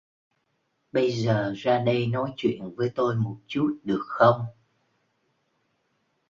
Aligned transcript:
Bây 0.91 1.11
giờ 1.11 1.53
ra 1.57 1.83
đây 1.83 2.07
nói 2.07 2.33
chuyện 2.37 2.69
với 2.75 2.89
tôi 2.95 3.15
một 3.15 3.37
chút 3.47 3.79
được 3.83 4.01
không 4.07 4.45